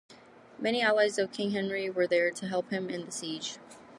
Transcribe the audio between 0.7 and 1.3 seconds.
allies